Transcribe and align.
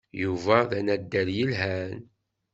Yuba 0.21 0.57
d 0.69 0.71
anaddal 0.79 1.29
yelhan. 1.37 1.99